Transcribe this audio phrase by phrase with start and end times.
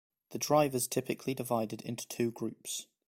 [0.31, 2.87] The drivers typically divided into two groups.